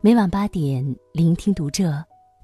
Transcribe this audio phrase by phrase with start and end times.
[0.00, 1.92] 每晚八点，聆听读者。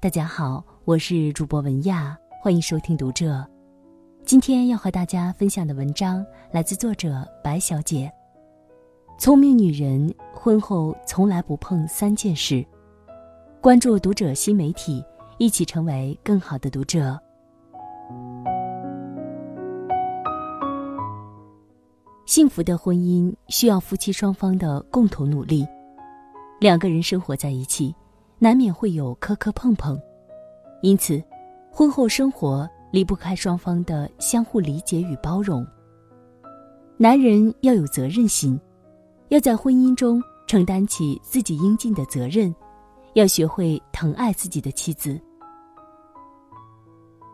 [0.01, 3.47] 大家好，我是主播文亚，欢迎收听读者。
[4.25, 8.11] 今天要和大家分享的文章来自作者白小姐。
[9.17, 12.61] 聪明女人婚后从来不碰三件事。
[13.61, 15.01] 关注读者新媒体，
[15.37, 17.17] 一起成为更好的读者。
[22.25, 25.65] 幸福的婚姻需要夫妻双方的共同努力。
[26.65, 27.93] 两个人生活在一起，
[28.39, 29.95] 难免会有磕磕碰碰，
[30.81, 31.23] 因此，
[31.71, 35.63] 婚后生活离不开双方的相互理解与包容。
[36.97, 38.59] 男人要有责任心，
[39.27, 42.51] 要在婚姻中承担起自己应尽的责任，
[43.13, 45.21] 要学会疼爱自己的妻子。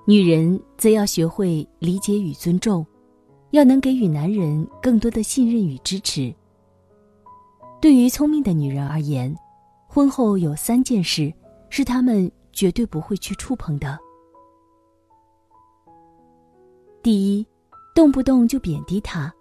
[0.06, 2.86] 女人则要学会理解与尊重，
[3.52, 6.36] 要能给予男人更多的信任与支持。
[7.82, 9.36] 对于聪明的女人而言，
[9.88, 11.34] 婚后有三件事
[11.72, 13.98] 是她们绝对不会去触碰的。
[17.02, 17.48] 第一，
[17.96, 19.34] 动不动就贬低他。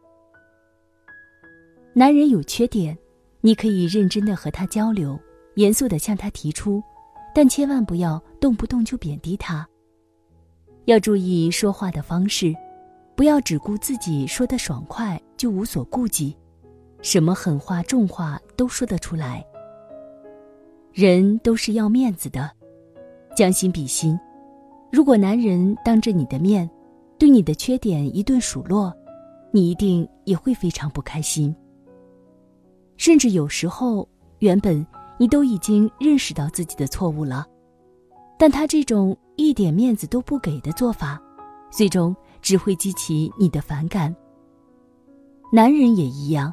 [1.93, 2.97] 男人有缺点，
[3.43, 5.21] 你可以认真的和他交流，
[5.57, 6.83] 严肃的向他提出，
[7.35, 9.69] 但千万不要动不动就贬低他。
[10.87, 12.55] 要注意说话的方式，
[13.15, 16.35] 不要只顾自己说的爽快就无所顾忌。
[17.03, 19.45] 什么狠话重话都说得出来。
[20.93, 22.51] 人都是要面子的，
[23.37, 24.19] 将心比心。
[24.91, 26.69] 如果男人当着你的面，
[27.17, 28.93] 对你的缺点一顿数落，
[29.53, 31.55] 你一定也会非常不开心。
[32.97, 34.07] 甚至有时候，
[34.41, 34.85] 原本
[35.17, 37.47] 你都已经认识到自己的错误了，
[38.37, 41.23] 但他这种一点面子都不给的做法，
[41.71, 44.15] 最终只会激起你的反感。
[45.53, 46.53] 男人也一样。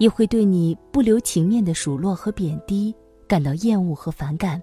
[0.00, 2.94] 也会对你不留情面的数落和贬低
[3.28, 4.60] 感到厌恶和反感。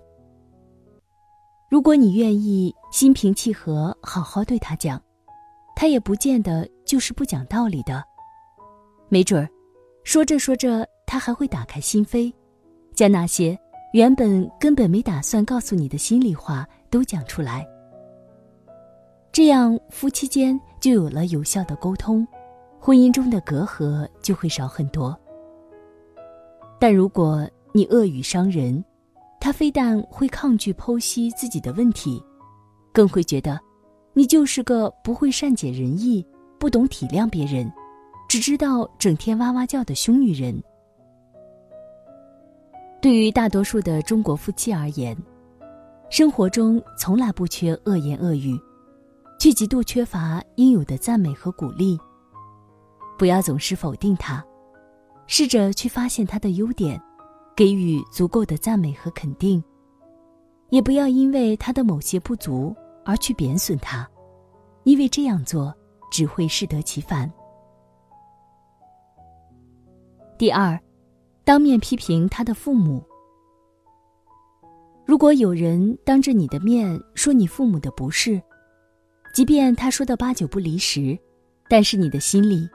[1.70, 5.00] 如果你愿意心平气和好好对他讲，
[5.76, 8.04] 他也不见得就是不讲道理的。
[9.10, 9.48] 没准儿，
[10.04, 12.34] 说着说着，他还会打开心扉，
[12.96, 13.56] 将那些
[13.94, 17.64] 原本根本没打算告诉你的心里话都讲出来。
[19.32, 22.28] 这样，夫妻间就有了有效的沟通，
[22.80, 25.16] 婚姻中的隔阂就会少很多。
[26.80, 28.84] 但如果你恶语伤人，
[29.40, 32.24] 他非但会抗拒剖析自己的问题，
[32.94, 33.60] 更会觉得
[34.14, 36.26] 你就是个不会善解人意、
[36.60, 37.72] 不懂体谅别人、
[38.28, 40.62] 只知道整天哇哇叫的凶女人。
[43.02, 45.16] 对于大多数的中国夫妻而言，
[46.10, 48.60] 生活中从来不缺恶言恶语，
[49.40, 51.98] 却极度缺乏应有的赞美和鼓励。
[53.18, 54.44] 不要总是否定他。
[55.28, 57.02] 试着去发现他的优点，
[57.56, 59.64] 给予足够的赞美和肯定，
[60.70, 64.10] 也不要因为他的某些不足而去贬损他，
[64.84, 65.74] 因为这样做
[66.12, 67.32] 只会适得其反。
[70.38, 70.80] 第二，
[71.44, 73.04] 当面批评他的父母。
[75.06, 78.42] 如果有人当着你的面说你父母的不是，
[79.34, 81.18] 即便他说的八九不离十，
[81.70, 82.70] 但是你的心里，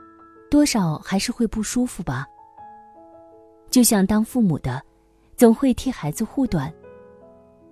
[0.51, 2.27] 多少还是会不舒服吧。
[3.73, 4.81] 就像当父母的，
[5.35, 6.71] 总会替孩子护短。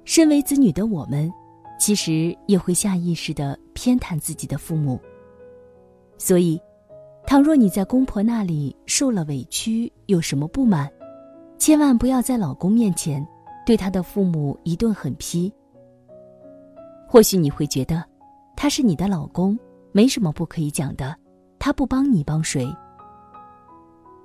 [0.06, 1.31] 身为子女的我们，
[1.78, 4.99] 其实也会下意识的偏袒自己的父母。
[6.16, 6.59] 所以，
[7.27, 10.91] 倘若你在公婆那里受了委屈，有什么不满，
[11.59, 13.25] 千万不要在老公面前
[13.66, 15.53] 对他的父母一顿狠批。
[17.06, 18.03] 或许你会觉得，
[18.56, 19.56] 他是你的老公，
[19.93, 21.15] 没什么不可以讲的，
[21.59, 22.75] 他不帮你帮谁？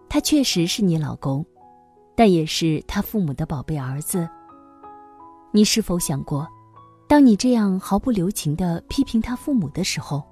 [0.07, 1.45] 他确实是你老公。
[2.15, 4.27] 但也是他父母的宝贝儿子。
[5.51, 6.47] 你是否想过，
[7.07, 10.23] 当你这样毫不留情的批评他父母的时候，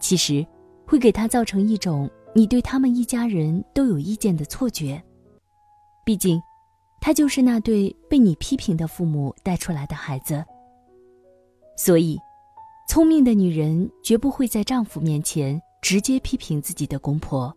[0.00, 0.46] 其实
[0.86, 5.02] 会给他造成一种你对他们一家人都有意见的错觉。
[6.04, 6.40] 毕竟，
[7.00, 10.44] 他就是那对被你批评的父母带出来的孩子。
[11.76, 12.18] 所以，
[12.88, 17.54] 聪明的女人绝不会在丈夫面前直接批评自己的公婆，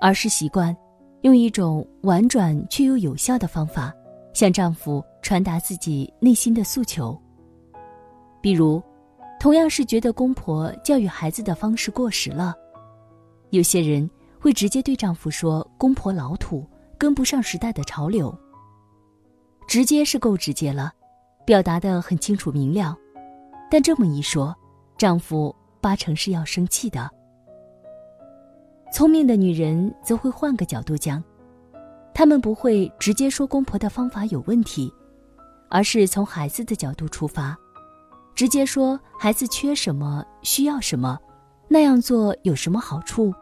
[0.00, 0.76] 而是习惯。
[1.22, 3.94] 用一种婉转却又有效的方法，
[4.32, 7.18] 向丈夫传达自己内心的诉求。
[8.40, 8.82] 比如，
[9.38, 12.54] 同样是觉得公婆教育孩子的方式过时了，
[13.50, 14.08] 有些人
[14.38, 18.34] 会直接对丈夫说：“公婆老土，跟不上时代的潮流。”
[19.68, 20.92] 直接是够直接了，
[21.44, 22.96] 表达的很清楚明了。
[23.70, 24.56] 但这么一说，
[24.96, 27.10] 丈夫八成是要生气的。
[28.92, 31.22] 聪明的女人则会换个角度讲，
[32.12, 34.92] 她们不会直接说公婆的方法有问题，
[35.68, 37.56] 而是从孩子的角度出发，
[38.34, 41.18] 直接说孩子缺什么、需要什么，
[41.68, 43.32] 那样做有什么好处。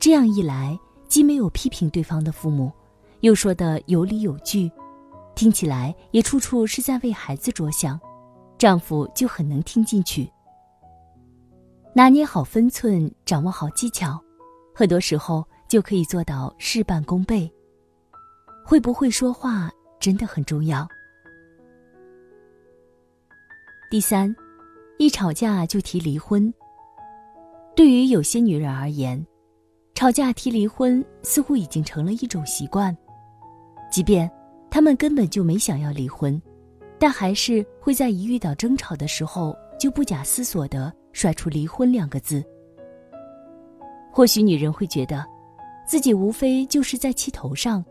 [0.00, 2.72] 这样一来，既没有批评对方的父母，
[3.20, 4.70] 又说得有理有据，
[5.36, 7.98] 听起来也处处是在为孩子着想，
[8.58, 10.28] 丈夫就很能听进去。
[11.94, 14.20] 拿捏好分寸，掌握好技巧，
[14.74, 17.50] 很多时候就可以做到事半功倍。
[18.64, 20.86] 会不会说话真的很重要。
[23.90, 24.34] 第三，
[24.98, 26.52] 一吵架就提离婚。
[27.74, 29.26] 对于有些女人而言，
[29.94, 32.96] 吵架提离婚似乎已经成了一种习惯，
[33.90, 34.30] 即便
[34.70, 36.40] 他们根本就没想要离婚，
[36.98, 42.42] 但还是会在一遇到争吵的时候就不假思索的甩出“离婚”两个字。
[44.12, 45.24] 或许女人会觉得，
[45.86, 47.82] 自己无非就是在气头上，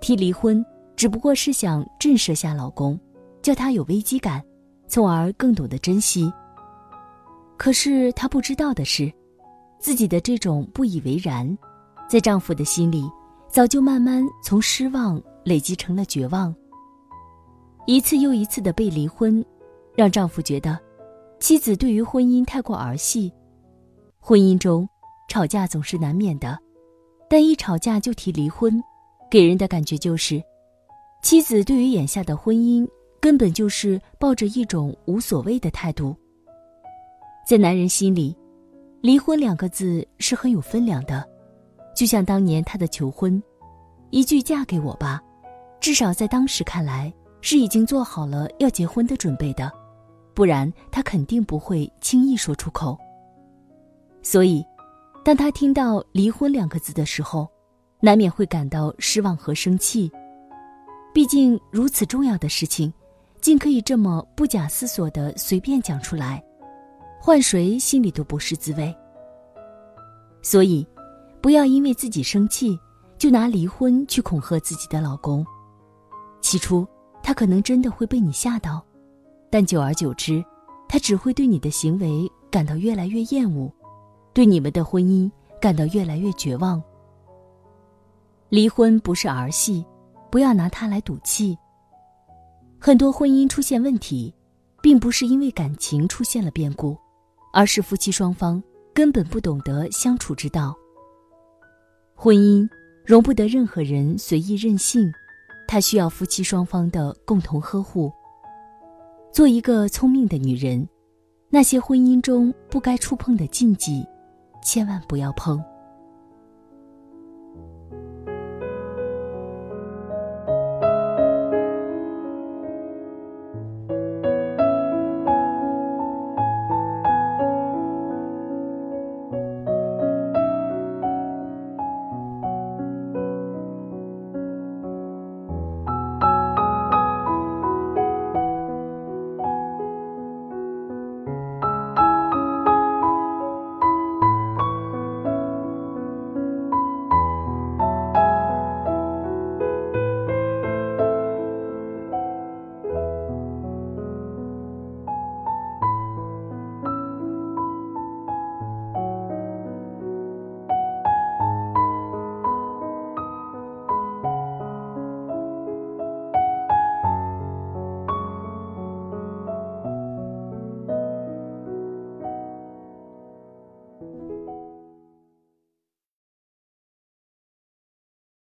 [0.00, 0.64] 提离婚
[0.94, 2.98] 只不过是想震慑下老公，
[3.42, 4.42] 叫他有危机感，
[4.86, 6.32] 从而更懂得珍惜。
[7.56, 9.12] 可是她不知道的是。
[9.80, 11.56] 自己的这种不以为然，
[12.08, 13.08] 在丈夫的心里，
[13.46, 16.52] 早就慢慢从失望累积成了绝望。
[17.86, 19.44] 一次又一次的被离婚，
[19.94, 20.76] 让丈夫觉得
[21.38, 23.32] 妻子对于婚姻太过儿戏。
[24.18, 24.88] 婚姻中
[25.28, 26.58] 吵架总是难免的，
[27.28, 28.82] 但一吵架就提离婚，
[29.30, 30.42] 给人的感觉就是
[31.22, 32.88] 妻子对于眼下的婚姻
[33.20, 36.16] 根本就是抱着一种无所谓的态度。
[37.46, 38.36] 在男人心里。
[39.00, 41.24] 离婚两个字是很有分量的，
[41.94, 43.40] 就像当年他的求婚，
[44.10, 45.22] 一句“嫁给我吧”，
[45.78, 49.70] 至少在当时看来是已经做好了要结婚的准备的，
[50.34, 52.98] 不然他肯定不会轻易说出口。
[54.20, 54.66] 所以，
[55.28, 57.46] 当他听到“离婚”两个字的时候，
[58.00, 60.10] 难免会感到失望和生气。
[61.12, 62.90] 毕竟如此重要的事情，
[63.38, 66.42] 竟可以这么不假思索的随便讲出来。
[67.20, 68.96] 换谁心里都不是滋味。
[70.40, 70.88] 所以，
[71.42, 72.80] 不要因为自己生气，
[73.18, 75.44] 就拿离婚去恐吓自己的老公。
[76.40, 76.88] 起初，
[77.22, 78.82] 他可能真的会被你吓到，
[79.50, 80.42] 但久而久之，
[80.88, 83.70] 他只会对你的行为感到越来越厌恶，
[84.32, 85.30] 对你们的婚姻
[85.60, 86.82] 感到越来越绝望。
[88.48, 89.84] 离婚不是儿戏，
[90.30, 91.56] 不要拿它来赌气。
[92.78, 94.34] 很多婚姻出现问题，
[94.80, 96.96] 并不是因为感情出现了变故。
[97.50, 98.62] 而是夫妻双方
[98.94, 100.76] 根本不懂得相处之道。
[102.14, 102.68] 婚姻
[103.06, 105.10] 容不得任何人随意任性，
[105.66, 108.12] 它需要夫妻双方的共同呵护。
[109.32, 110.86] 做一个聪明的女人，
[111.48, 114.06] 那些婚姻中不该触碰的禁忌，
[114.60, 115.62] 千万不要碰。